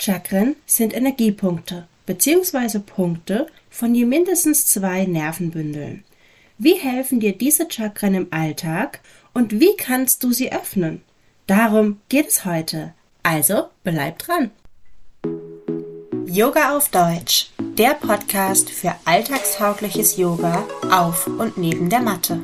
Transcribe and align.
Chakren 0.00 0.56
sind 0.64 0.94
Energiepunkte 0.94 1.86
bzw. 2.06 2.78
Punkte 2.78 3.46
von 3.68 3.94
je 3.94 4.06
mindestens 4.06 4.64
zwei 4.64 5.04
Nervenbündeln. 5.04 6.04
Wie 6.56 6.74
helfen 6.74 7.20
dir 7.20 7.36
diese 7.36 7.68
Chakren 7.70 8.14
im 8.14 8.28
Alltag 8.30 9.00
und 9.34 9.60
wie 9.60 9.76
kannst 9.76 10.24
du 10.24 10.32
sie 10.32 10.52
öffnen? 10.52 11.02
Darum 11.46 12.00
geht 12.08 12.28
es 12.28 12.46
heute. 12.46 12.94
Also 13.22 13.64
bleib 13.84 14.18
dran. 14.20 14.50
Yoga 16.26 16.76
auf 16.78 16.88
Deutsch, 16.88 17.50
der 17.58 17.92
Podcast 17.92 18.70
für 18.70 18.94
alltagstaugliches 19.04 20.16
Yoga 20.16 20.66
auf 20.90 21.26
und 21.26 21.58
neben 21.58 21.90
der 21.90 22.00
Matte. 22.00 22.40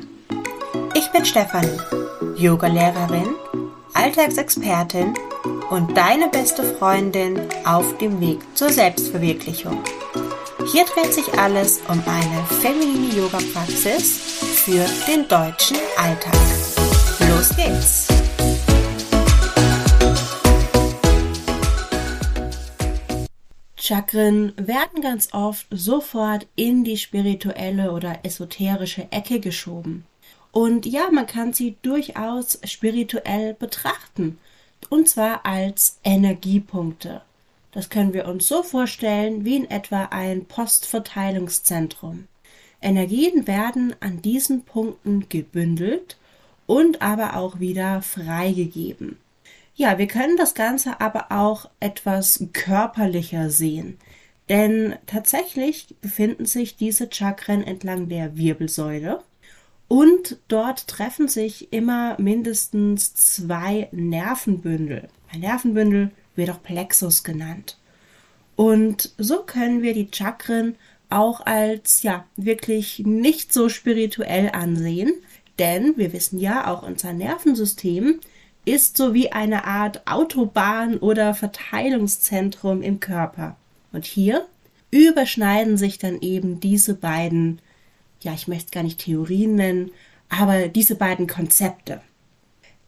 Ich 0.95 1.11
bin 1.11 1.25
Stefanie, 1.25 1.79
Yogalehrerin, 2.37 3.35
Alltagsexpertin 3.95 5.15
und 5.71 5.97
deine 5.97 6.29
beste 6.29 6.63
Freundin 6.63 7.41
auf 7.65 7.99
dem 7.99 8.21
Weg 8.21 8.39
zur 8.55 8.71
Selbstverwirklichung. 8.71 9.83
Hier 10.73 10.85
dreht 10.85 11.13
sich 11.13 11.33
alles 11.39 11.81
um 11.89 12.03
eine 12.07 12.45
feminine 12.61 13.15
Yoga-Praxis 13.15 14.19
für 14.65 14.85
den 15.07 15.27
deutschen 15.29 15.77
Alltag. 15.97 16.35
Los 17.29 17.51
geht's! 17.57 18.09
Chakren 23.77 24.53
werden 24.57 25.01
ganz 25.01 25.33
oft 25.33 25.67
sofort 25.71 26.49
in 26.57 26.83
die 26.83 26.97
spirituelle 26.97 27.93
oder 27.93 28.19
esoterische 28.25 29.07
Ecke 29.13 29.39
geschoben. 29.39 30.05
Und 30.51 30.87
ja, 30.87 31.11
man 31.13 31.27
kann 31.27 31.53
sie 31.53 31.77
durchaus 31.83 32.59
spirituell 32.65 33.55
betrachten 33.55 34.39
und 34.91 35.09
zwar 35.09 35.45
als 35.45 35.99
Energiepunkte. 36.05 37.23
Das 37.73 37.91
können 37.91 38.15
wir 38.15 38.27
uns 38.27 38.49
so 38.49 38.63
vorstellen 38.63 39.45
wie 39.45 39.57
in 39.57 39.71
etwa 39.71 40.05
ein 40.05 40.47
Postverteilungszentrum. 40.47 42.27
Energien 42.81 43.47
werden 43.47 43.95
an 44.01 44.23
diesen 44.23 44.63
Punkten 44.63 45.29
gebündelt 45.29 46.17
und 46.67 47.03
aber 47.03 47.37
auch 47.37 47.61
wieder 47.61 48.03
freigegeben. 48.03 49.19
Ja, 49.75 49.99
wir 49.99 50.07
können 50.07 50.37
das 50.37 50.55
Ganze 50.55 51.01
aber 51.01 51.27
auch 51.31 51.69
etwas 51.81 52.47
körperlicher 52.53 53.51
sehen, 53.51 53.99
denn 54.49 54.97
tatsächlich 55.07 55.95
befinden 56.01 56.47
sich 56.47 56.77
diese 56.77 57.11
Chakren 57.13 57.63
entlang 57.63 58.09
der 58.09 58.37
Wirbelsäule 58.37 59.23
und 59.89 60.39
dort 60.49 60.89
treffen 60.89 61.29
sich 61.29 61.73
immer 61.73 62.21
mindestens 62.21 63.15
zwei 63.15 63.89
Nervenbündel. 63.93 65.09
Ein 65.33 65.41
Nervenbündel 65.41 66.11
wird 66.35 66.51
auch 66.51 66.63
Plexus 66.63 67.25
genannt. 67.25 67.79
Und 68.57 69.15
so 69.19 69.43
können 69.43 69.83
wir 69.83 69.95
die 69.95 70.09
Chakren 70.13 70.77
auch 71.09 71.45
als 71.45 72.03
ja 72.03 72.25
wirklich 72.37 73.03
nicht 73.05 73.53
so 73.53 73.69
spirituell 73.69 74.51
ansehen, 74.53 75.13
denn 75.59 75.97
wir 75.97 76.13
wissen 76.13 76.39
ja, 76.39 76.67
auch 76.73 76.83
unser 76.83 77.13
Nervensystem 77.13 78.21
ist 78.65 78.97
so 78.97 79.15
wie 79.15 79.31
eine 79.31 79.65
Art 79.65 80.07
Autobahn 80.07 80.99
oder 80.99 81.35
Verteilungszentrum 81.35 82.83
im 82.83 82.99
Körper. 82.99 83.57
Und 83.93 84.05
hier 84.05 84.45
überschneiden 84.91 85.77
sich 85.77 85.99
dann 85.99 86.21
eben 86.21 86.59
diese 86.59 86.95
beiden 86.95 87.61
ja, 88.21 88.33
ich 88.33 88.49
möchte 88.49 88.71
gar 88.71 88.83
nicht 88.83 89.01
Theorien 89.01 89.55
nennen, 89.55 89.91
aber 90.29 90.69
diese 90.69 90.97
beiden 90.97 91.27
Konzepte. 91.27 92.01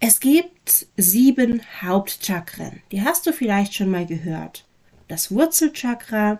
Es 0.00 0.20
gibt 0.20 0.86
sieben 0.96 1.62
Hauptchakren. 1.82 2.82
Die 2.92 3.02
hast 3.02 3.26
du 3.26 3.32
vielleicht 3.32 3.74
schon 3.74 3.90
mal 3.90 4.06
gehört. 4.06 4.64
Das 5.08 5.30
Wurzelchakra, 5.30 6.38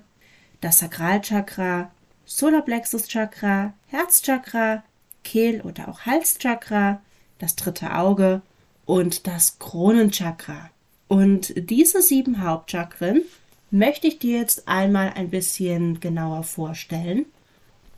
das 0.61 0.79
Sakralchakra, 0.79 1.91
Solarplexuschakra, 2.25 3.73
Herzchakra, 3.87 4.85
Kehl- 5.25 5.63
oder 5.63 5.89
auch 5.89 6.01
Halschakra, 6.03 7.01
das 7.39 7.57
dritte 7.57 7.95
Auge 7.97 8.43
und 8.85 9.27
das 9.27 9.59
Kronenchakra. 9.59 10.71
Und 11.09 11.55
diese 11.57 12.03
sieben 12.03 12.43
Hauptchakren 12.43 13.23
möchte 13.71 14.07
ich 14.07 14.19
dir 14.19 14.39
jetzt 14.39 14.69
einmal 14.69 15.13
ein 15.15 15.31
bisschen 15.31 16.01
genauer 16.01 16.45
vorstellen 16.45 17.27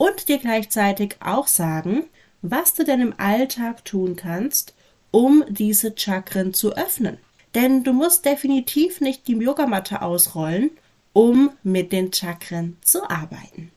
und 0.01 0.31
dir 0.31 0.39
gleichzeitig 0.39 1.17
auch 1.21 1.47
sagen, 1.47 2.05
was 2.41 2.73
du 2.73 2.85
denn 2.85 3.03
im 3.03 3.15
Alltag 3.19 3.85
tun 3.85 4.17
kannst, 4.17 4.73
um 5.11 5.45
diese 5.51 5.93
Chakren 5.95 6.55
zu 6.55 6.75
öffnen. 6.75 7.19
Denn 7.55 7.85
du 7.85 7.93
musst 7.93 8.25
definitiv 8.25 9.03
nicht 9.03 9.29
die 9.29 9.35
Yogamatte 9.35 10.01
ausrollen, 10.01 10.71
um 11.13 11.51
mit 11.63 11.93
den 11.93 12.15
Chakren 12.15 12.79
zu 12.81 13.11
arbeiten. 13.11 13.73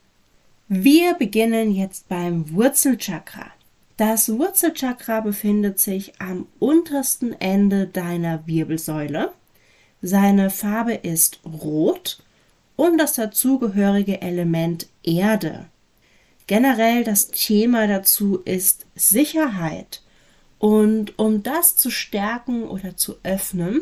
Wir 0.69 1.15
beginnen 1.15 1.75
jetzt 1.75 2.07
beim 2.07 2.53
Wurzelchakra. 2.53 3.47
Das 3.97 4.29
Wurzelchakra 4.29 5.19
befindet 5.19 5.77
sich 5.81 6.21
am 6.21 6.47
untersten 6.57 7.33
Ende 7.41 7.85
deiner 7.85 8.47
Wirbelsäule. 8.47 9.33
Seine 10.01 10.49
Farbe 10.49 10.93
ist 10.93 11.41
rot 11.43 12.23
und 12.77 12.97
das 12.97 13.11
dazugehörige 13.11 14.21
Element 14.21 14.87
Erde. 15.03 15.65
Generell 16.47 17.03
das 17.03 17.29
Thema 17.29 17.87
dazu 17.87 18.39
ist 18.43 18.85
Sicherheit. 18.95 20.01
Und 20.59 21.17
um 21.19 21.43
das 21.43 21.75
zu 21.75 21.89
stärken 21.89 22.63
oder 22.63 22.95
zu 22.95 23.15
öffnen, 23.23 23.81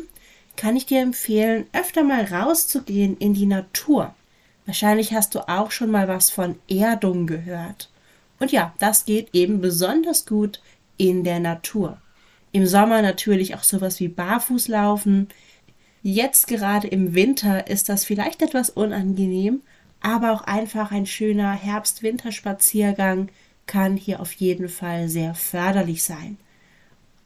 kann 0.56 0.76
ich 0.76 0.86
dir 0.86 1.00
empfehlen, 1.00 1.66
öfter 1.72 2.02
mal 2.04 2.24
rauszugehen 2.24 3.16
in 3.18 3.34
die 3.34 3.46
Natur. 3.46 4.14
Wahrscheinlich 4.66 5.12
hast 5.12 5.34
du 5.34 5.48
auch 5.48 5.70
schon 5.70 5.90
mal 5.90 6.08
was 6.08 6.30
von 6.30 6.56
Erdung 6.68 7.26
gehört. 7.26 7.90
Und 8.38 8.52
ja, 8.52 8.74
das 8.78 9.04
geht 9.04 9.28
eben 9.32 9.60
besonders 9.60 10.26
gut 10.26 10.60
in 10.96 11.24
der 11.24 11.40
Natur. 11.40 11.98
Im 12.52 12.66
Sommer 12.66 13.02
natürlich 13.02 13.54
auch 13.54 13.62
sowas 13.62 13.98
wie 13.98 14.08
Barfußlaufen. 14.08 15.28
Jetzt 16.02 16.48
gerade 16.48 16.88
im 16.88 17.14
Winter 17.14 17.66
ist 17.66 17.88
das 17.88 18.04
vielleicht 18.04 18.42
etwas 18.42 18.70
unangenehm, 18.70 19.62
aber 20.02 20.32
auch 20.32 20.42
einfach 20.42 20.90
ein 20.90 21.06
schöner 21.06 21.52
Herbst-Winterspaziergang 21.52 23.28
kann 23.66 23.96
hier 23.96 24.20
auf 24.20 24.32
jeden 24.32 24.68
Fall 24.68 25.08
sehr 25.08 25.34
förderlich 25.34 26.02
sein. 26.02 26.36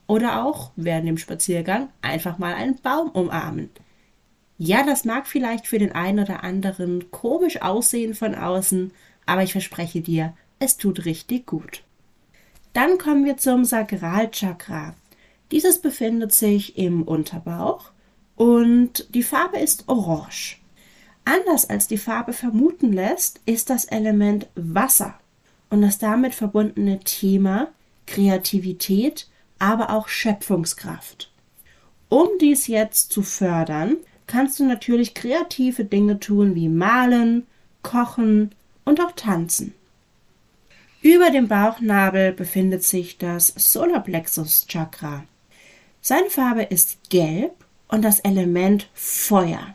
Oder 0.07 0.45
auch 0.45 0.71
während 0.77 1.09
dem 1.09 1.19
Spaziergang 1.19 1.89
einfach 2.03 2.39
mal 2.39 2.55
einen 2.55 2.77
Baum 2.81 3.11
umarmen. 3.11 3.71
Ja, 4.59 4.85
das 4.85 5.05
mag 5.05 5.27
vielleicht 5.27 5.67
für 5.67 5.79
den 5.79 5.93
einen 5.93 6.21
oder 6.21 6.45
anderen 6.45 7.11
komisch 7.11 7.61
aussehen 7.61 8.15
von 8.15 8.35
außen, 8.35 8.93
aber 9.27 9.43
ich 9.43 9.53
verspreche 9.53 10.01
dir, 10.01 10.35
es 10.59 10.77
tut 10.77 11.05
richtig 11.05 11.47
gut. 11.47 11.83
Dann 12.73 12.99
kommen 12.99 13.25
wir 13.25 13.37
zum 13.37 13.65
Sakralchakra. 13.65 14.95
Dieses 15.51 15.81
befindet 15.81 16.33
sich 16.33 16.79
im 16.79 17.03
Unterbauch 17.03 17.91
und 18.37 19.15
die 19.15 19.23
Farbe 19.23 19.59
ist 19.59 19.89
orange. 19.89 20.59
Anders 21.27 21.69
als 21.69 21.89
die 21.89 21.99
Farbe 21.99 22.33
vermuten 22.33 22.93
lässt, 22.93 23.41
ist 23.47 23.69
das 23.69 23.85
Element 23.85 24.47
Wasser 24.55 25.19
und 25.71 25.83
das 25.83 25.99
damit 25.99 26.37
verbundene 26.37 27.01
Thema 27.01 27.67
Kreativität, 28.07 29.29
aber 29.59 29.91
auch 29.91 30.07
Schöpfungskraft. 30.07 31.33
Um 32.09 32.29
dies 32.41 32.69
jetzt 32.69 33.11
zu 33.11 33.23
fördern, 33.23 33.97
kannst 34.29 34.61
du 34.61 34.65
natürlich 34.65 35.15
kreative 35.15 35.85
Dinge 35.85 36.21
tun 36.21 36.55
wie 36.55 36.69
malen, 36.69 37.49
kochen 37.83 38.55
und 38.85 39.01
auch 39.01 39.13
tanzen. 39.13 39.75
Über 41.03 41.31
dem 41.31 41.49
Bauchnabel 41.49 42.33
befindet 42.33 42.85
sich 42.85 43.19
das 43.19 43.53
Solarplexus 43.57 44.69
Chakra. 44.69 45.25
Seine 46.01 46.31
Farbe 46.31 46.63
ist 46.63 47.11
gelb 47.11 47.53
und 47.89 48.03
das 48.03 48.21
Element 48.21 48.89
Feuer. 48.95 49.75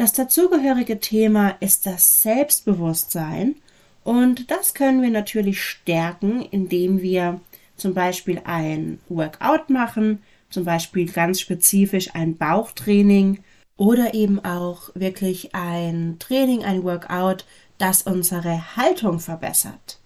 Das 0.00 0.14
dazugehörige 0.14 0.98
Thema 0.98 1.56
ist 1.60 1.84
das 1.84 2.22
Selbstbewusstsein 2.22 3.56
und 4.02 4.50
das 4.50 4.72
können 4.72 5.02
wir 5.02 5.10
natürlich 5.10 5.62
stärken, 5.62 6.40
indem 6.40 7.02
wir 7.02 7.42
zum 7.76 7.92
Beispiel 7.92 8.40
ein 8.44 8.98
Workout 9.10 9.68
machen, 9.68 10.22
zum 10.48 10.64
Beispiel 10.64 11.12
ganz 11.12 11.38
spezifisch 11.38 12.14
ein 12.14 12.38
Bauchtraining 12.38 13.40
oder 13.76 14.14
eben 14.14 14.42
auch 14.42 14.88
wirklich 14.94 15.54
ein 15.54 16.16
Training, 16.18 16.64
ein 16.64 16.82
Workout, 16.82 17.44
das 17.76 18.00
unsere 18.00 18.76
Haltung 18.76 19.18
verbessert. 19.20 20.00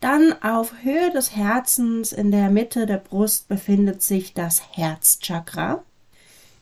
Dann 0.00 0.34
auf 0.42 0.82
Höhe 0.82 1.10
des 1.12 1.34
Herzens 1.34 2.12
in 2.12 2.30
der 2.30 2.50
Mitte 2.50 2.84
der 2.84 2.98
Brust 2.98 3.48
befindet 3.48 4.02
sich 4.02 4.34
das 4.34 4.76
Herzchakra. 4.76 5.82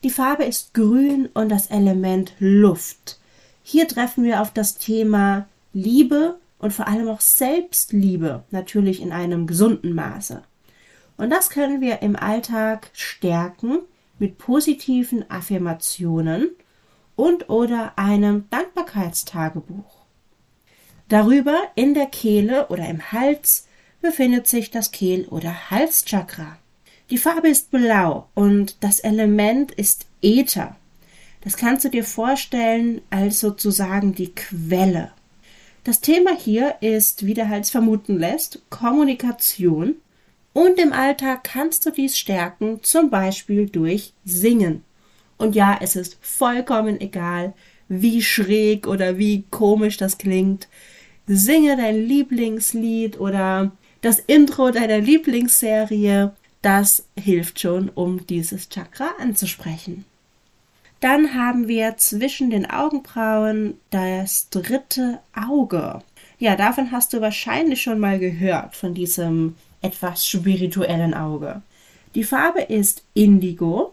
Die 0.03 0.11
Farbe 0.11 0.45
ist 0.45 0.75
grün 0.75 1.29
und 1.33 1.49
das 1.49 1.69
Element 1.69 2.33
Luft. 2.41 3.21
Hier 3.63 3.87
treffen 3.87 4.25
wir 4.25 4.41
auf 4.43 4.53
das 4.53 4.77
Thema 4.77 5.47
Liebe 5.73 6.41
und 6.59 6.73
vor 6.73 6.89
allem 6.89 7.09
auch 7.09 7.21
Selbstliebe, 7.21 8.43
natürlich 8.51 9.01
in 9.01 9.13
einem 9.13 9.47
gesunden 9.47 9.95
Maße. 9.95 10.43
Und 11.17 11.31
das 11.31 11.51
können 11.51 11.81
wir 11.81 12.03
im 12.03 12.17
Alltag 12.17 12.91
stärken 12.95 13.79
mit 14.19 14.39
positiven 14.39 15.31
Affirmationen 15.31 16.51
und 17.15 17.49
oder 17.49 17.93
einem 17.97 18.49
Dankbarkeitstagebuch. 18.51 20.03
Darüber 21.09 21.57
in 21.77 21.95
der 21.95 22.07
Kehle 22.07 22.67
oder 22.69 22.89
im 22.89 23.13
Hals 23.13 23.69
befindet 24.01 24.49
sich 24.49 24.73
das 24.73 24.91
Kehl- 24.91 25.29
oder 25.29 25.71
Halschakra. 25.71 26.59
Die 27.13 27.19
Farbe 27.19 27.51
ist 27.51 27.71
blau 27.71 28.31
und 28.33 28.77
das 28.81 28.99
Element 28.99 29.71
ist 29.71 30.07
Äther. 30.23 30.77
Das 31.43 31.59
kannst 31.59 31.85
du 31.85 31.91
dir 31.91 32.05
vorstellen 32.05 33.03
als 33.11 33.39
sozusagen 33.41 34.15
die 34.15 34.35
Quelle. 34.35 35.13
Das 35.85 36.01
Thema 36.01 36.35
hier 36.35 36.77
ist, 36.81 37.27
wie 37.27 37.35
der 37.35 37.51
Hals 37.51 37.69
vermuten 37.69 38.19
lässt, 38.19 38.63
Kommunikation. 38.71 39.97
Und 40.55 40.79
im 40.79 40.95
Alltag 40.95 41.45
kannst 41.45 41.85
du 41.85 41.91
dies 41.91 42.17
stärken, 42.17 42.83
zum 42.83 43.11
Beispiel 43.11 43.69
durch 43.69 44.15
Singen. 44.25 44.83
Und 45.37 45.55
ja, 45.55 45.79
es 45.83 45.97
ist 45.97 46.17
vollkommen 46.23 46.99
egal, 46.99 47.53
wie 47.89 48.23
schräg 48.23 48.87
oder 48.87 49.19
wie 49.19 49.45
komisch 49.51 49.99
das 49.99 50.17
klingt. 50.17 50.67
Singe 51.27 51.77
dein 51.77 52.07
Lieblingslied 52.07 53.21
oder 53.21 53.73
das 54.01 54.19
Intro 54.19 54.71
deiner 54.71 54.99
Lieblingsserie. 54.99 56.33
Das 56.63 57.05
hilft 57.19 57.61
schon, 57.61 57.89
um 57.89 58.27
dieses 58.27 58.69
Chakra 58.69 59.11
anzusprechen. 59.21 60.05
Dann 61.01 61.35
haben 61.35 61.67
wir 61.67 61.97
zwischen 61.97 62.51
den 62.51 62.71
Augenbrauen 62.71 63.75
das 63.91 64.49
dritte 64.51 65.19
Auge. 65.35 65.99
Ja, 66.39 66.55
davon 66.55 66.93
hast 66.93 67.13
du 67.13 67.21
wahrscheinlich 67.21 67.83
schon 67.83 67.99
mal 67.99 68.21
gehört, 68.21 68.77
von 68.77 68.95
diesem 68.95 69.57
etwas 69.81 70.29
spirituellen 70.29 71.13
Auge. 71.13 71.63
Die 72.15 72.23
Farbe 72.23 72.63
ist 72.63 73.03
Indigo. 73.15 73.93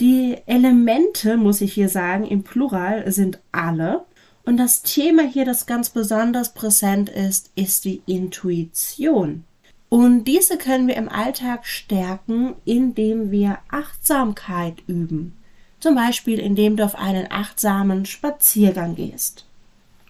Die 0.00 0.38
Elemente, 0.46 1.36
muss 1.36 1.60
ich 1.60 1.74
hier 1.74 1.90
sagen, 1.90 2.26
im 2.26 2.42
Plural 2.42 3.10
sind 3.12 3.38
alle. 3.52 4.04
Und 4.44 4.56
das 4.56 4.82
Thema 4.82 5.24
hier, 5.24 5.44
das 5.44 5.66
ganz 5.66 5.90
besonders 5.90 6.54
präsent 6.54 7.10
ist, 7.10 7.50
ist 7.56 7.84
die 7.84 8.00
Intuition. 8.06 9.44
Und 9.92 10.24
diese 10.24 10.56
können 10.56 10.88
wir 10.88 10.96
im 10.96 11.10
Alltag 11.10 11.66
stärken, 11.66 12.54
indem 12.64 13.30
wir 13.30 13.58
Achtsamkeit 13.68 14.76
üben. 14.86 15.36
Zum 15.80 15.94
Beispiel, 15.94 16.38
indem 16.38 16.78
du 16.78 16.84
auf 16.86 16.94
einen 16.94 17.30
achtsamen 17.30 18.06
Spaziergang 18.06 18.94
gehst. 18.94 19.44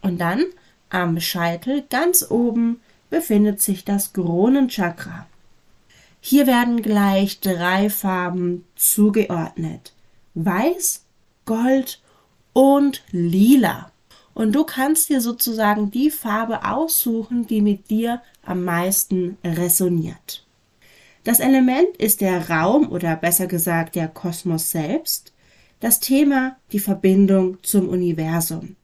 Und 0.00 0.20
dann 0.20 0.44
am 0.88 1.18
Scheitel 1.18 1.82
ganz 1.90 2.24
oben 2.30 2.80
befindet 3.10 3.60
sich 3.60 3.84
das 3.84 4.12
Kronenchakra. 4.12 5.26
Hier 6.20 6.46
werden 6.46 6.80
gleich 6.82 7.40
drei 7.40 7.90
Farben 7.90 8.64
zugeordnet. 8.76 9.94
Weiß, 10.34 11.02
Gold 11.44 12.00
und 12.52 13.02
Lila. 13.10 13.91
Und 14.34 14.52
du 14.52 14.64
kannst 14.64 15.08
dir 15.08 15.20
sozusagen 15.20 15.90
die 15.90 16.10
Farbe 16.10 16.64
aussuchen, 16.64 17.46
die 17.46 17.60
mit 17.60 17.90
dir 17.90 18.22
am 18.44 18.64
meisten 18.64 19.36
resoniert. 19.44 20.46
Das 21.24 21.38
Element 21.38 21.96
ist 21.98 22.20
der 22.20 22.50
Raum 22.50 22.90
oder 22.90 23.14
besser 23.14 23.46
gesagt 23.46 23.94
der 23.94 24.08
Kosmos 24.08 24.70
selbst. 24.70 25.32
Das 25.80 26.00
Thema 26.00 26.56
die 26.72 26.80
Verbindung 26.80 27.58
zum 27.62 27.88
Universum. 27.88 28.76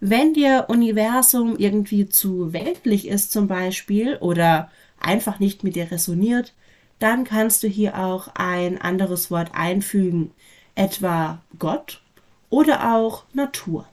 Wenn 0.00 0.34
dir 0.34 0.66
Universum 0.68 1.56
irgendwie 1.56 2.08
zu 2.08 2.52
weltlich 2.52 3.08
ist 3.08 3.32
zum 3.32 3.48
Beispiel 3.48 4.16
oder 4.16 4.70
einfach 5.00 5.40
nicht 5.40 5.64
mit 5.64 5.76
dir 5.76 5.90
resoniert, 5.90 6.54
dann 6.98 7.24
kannst 7.24 7.62
du 7.62 7.68
hier 7.68 7.98
auch 7.98 8.28
ein 8.34 8.80
anderes 8.80 9.30
Wort 9.30 9.50
einfügen, 9.54 10.32
etwa 10.74 11.42
Gott 11.58 12.02
oder 12.50 12.94
auch 12.94 13.24
Natur. 13.32 13.86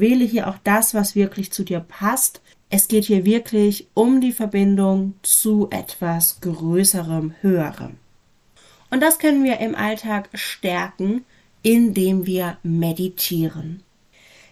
Wähle 0.00 0.24
hier 0.24 0.48
auch 0.48 0.58
das, 0.64 0.94
was 0.94 1.14
wirklich 1.14 1.52
zu 1.52 1.64
dir 1.64 1.80
passt. 1.80 2.40
Es 2.70 2.88
geht 2.88 3.04
hier 3.04 3.24
wirklich 3.24 3.86
um 3.94 4.20
die 4.20 4.32
Verbindung 4.32 5.14
zu 5.22 5.68
etwas 5.70 6.40
Größerem, 6.40 7.34
Höherem. 7.40 7.96
Und 8.90 9.02
das 9.02 9.18
können 9.18 9.44
wir 9.44 9.58
im 9.58 9.74
Alltag 9.74 10.28
stärken, 10.34 11.24
indem 11.62 12.26
wir 12.26 12.58
meditieren. 12.62 13.82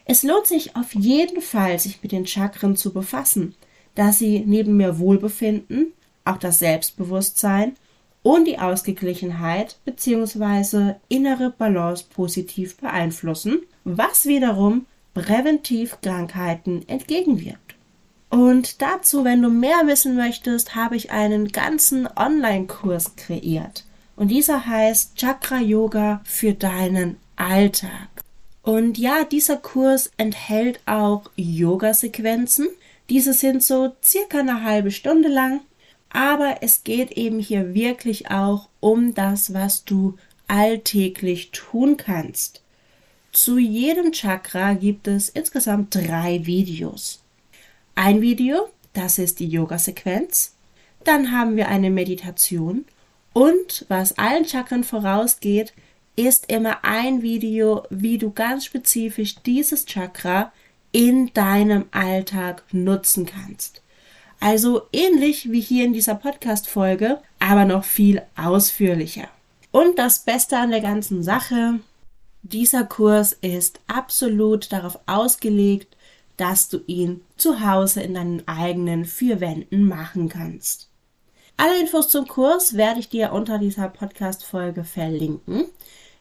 Es 0.05 0.23
lohnt 0.23 0.47
sich 0.47 0.77
auf 0.77 0.95
jeden 0.95 1.41
Fall, 1.41 1.79
sich 1.79 2.03
mit 2.03 2.13
den 2.13 2.27
Chakren 2.27 2.77
zu 2.77 2.93
befassen, 2.93 3.55
da 3.95 4.13
sie 4.13 4.41
neben 4.41 4.77
mehr 4.77 4.99
Wohlbefinden, 4.99 5.93
auch 6.25 6.39
das 6.39 6.59
Selbstbewusstsein 6.59 7.77
und 8.23 8.47
die 8.47 8.59
Ausgeglichenheit 8.59 9.79
bzw. 9.85 10.95
innere 11.09 11.51
Balance 11.51 12.05
positiv 12.09 12.77
beeinflussen, 12.77 13.61
was 13.85 14.27
wiederum 14.27 14.87
präventiv 15.15 15.99
Krankheiten 16.03 16.87
entgegenwirkt. 16.89 17.77
Und 18.31 18.83
dazu, 18.83 19.25
wenn 19.25 19.41
du 19.43 19.49
mehr 19.49 19.87
wissen 19.87 20.17
möchtest, 20.17 20.75
habe 20.75 20.97
ich 20.97 21.13
einen 21.13 21.49
ganzen 21.49 22.09
Online-Kurs 22.17 23.17
kreiert 23.17 23.85
und 24.17 24.29
dieser 24.29 24.67
heißt 24.67 25.17
Chakra 25.17 25.61
Yoga 25.61 26.21
für 26.25 26.53
deinen 26.53 27.17
Alltag. 27.37 28.09
Und 28.63 28.97
ja, 28.99 29.25
dieser 29.25 29.57
Kurs 29.57 30.11
enthält 30.17 30.81
auch 30.87 31.31
Yoga-Sequenzen. 31.37 32.69
Diese 33.11 33.35
sind 33.35 33.63
so 33.63 33.93
circa 34.03 34.39
eine 34.39 34.63
halbe 34.63 34.91
Stunde 34.91 35.29
lang, 35.29 35.61
aber 36.11 36.59
es 36.63 36.85
geht 36.85 37.13
eben 37.13 37.39
hier 37.39 37.75
wirklich 37.75 38.31
auch 38.31 38.69
um 38.81 39.15
das, 39.15 39.53
was 39.53 39.85
du 39.85 40.17
alltäglich 40.49 41.51
tun 41.51 41.97
kannst. 41.97 42.63
Zu 43.35 43.59
jedem 43.59 44.13
Chakra 44.13 44.75
gibt 44.75 45.09
es 45.09 45.29
insgesamt 45.29 45.93
drei 45.93 46.47
Videos. 46.47 47.21
Ein 47.97 48.21
Video, 48.21 48.69
das 48.93 49.19
ist 49.19 49.41
die 49.41 49.49
Yoga-Sequenz. 49.49 50.55
Dann 51.03 51.33
haben 51.33 51.57
wir 51.57 51.67
eine 51.67 51.91
Meditation 51.91 52.85
und 53.33 53.87
was 53.89 54.17
allen 54.19 54.45
Chakren 54.45 54.85
vorausgeht, 54.85 55.73
ist 56.15 56.49
immer 56.49 56.85
ein 56.85 57.23
Video, 57.23 57.83
wie 57.91 58.19
du 58.19 58.31
ganz 58.31 58.67
spezifisch 58.67 59.35
dieses 59.45 59.85
Chakra 59.85 60.53
in 60.93 61.33
deinem 61.35 61.87
Alltag 61.91 62.63
nutzen 62.71 63.27
kannst. 63.27 63.83
Also 64.39 64.83
ähnlich 64.93 65.51
wie 65.51 65.61
hier 65.61 65.85
in 65.85 65.93
dieser 65.93 66.15
Podcast-Folge, 66.15 67.19
aber 67.41 67.65
noch 67.65 67.83
viel 67.83 68.23
ausführlicher. 68.37 69.27
Und 69.73 69.99
das 69.99 70.21
Beste 70.21 70.57
an 70.57 70.71
der 70.71 70.83
ganzen 70.83 71.25
Sache, 71.25 71.81
dieser 72.45 72.85
Kurs 72.85 73.33
ist 73.33 73.81
absolut 73.87 74.71
darauf 74.71 74.99
ausgelegt, 75.07 75.97
dass 76.37 76.69
du 76.69 76.81
ihn 76.87 77.23
zu 77.39 77.67
Hause 77.67 78.03
in 78.03 78.15
deinen 78.15 78.47
eigenen 78.47 79.07
vier 79.07 79.41
Wänden 79.41 79.89
machen 79.89 80.29
kannst. 80.29 80.91
Alle 81.57 81.81
Infos 81.81 82.09
zum 82.09 82.29
Kurs 82.29 82.77
werde 82.77 83.01
ich 83.01 83.09
dir 83.09 83.33
unter 83.33 83.59
dieser 83.59 83.89
Podcast-Folge 83.89 84.85
verlinken. 84.85 85.65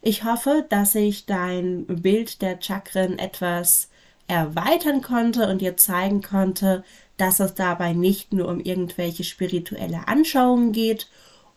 Ich 0.02 0.24
hoffe, 0.24 0.66
dass 0.70 0.96
ich 0.96 1.26
dein 1.26 1.86
Bild 1.88 2.42
der 2.42 2.62
Chakren 2.62 3.20
etwas 3.20 3.90
erweitern 4.28 5.02
konnte 5.02 5.50
und 5.50 5.60
dir 5.60 5.76
zeigen 5.76 6.22
konnte, 6.22 6.86
dass 7.18 7.42
es 7.42 7.54
dabei 7.54 7.92
nicht 7.92 8.32
nur 8.32 8.48
um 8.48 8.62
irgendwelche 8.62 9.26
spirituelle 9.26 10.08
Anschauungen 10.08 10.72
geht 10.72 11.10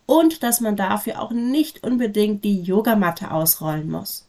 und 0.07 0.43
dass 0.43 0.61
man 0.61 0.75
dafür 0.75 1.23
auch 1.23 1.31
nicht 1.31 1.85
unbedingt 1.85 2.45
die 2.45 2.62
Yogamatte 2.62 3.31
ausrollen 3.31 3.88
muss. 3.88 4.26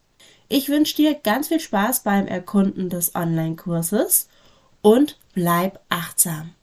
Ich 0.49 0.69
wünsche 0.69 0.95
dir 0.95 1.13
ganz 1.13 1.49
viel 1.49 1.59
Spaß 1.59 2.03
beim 2.03 2.27
Erkunden 2.27 2.89
des 2.89 3.15
Online-Kurses 3.15 4.29
und 4.81 5.17
bleib 5.33 5.79
achtsam. 5.89 6.53